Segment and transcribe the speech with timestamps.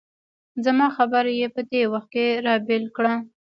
[0.65, 3.13] زما خبره یې په دې وخت کې را بېل کړه.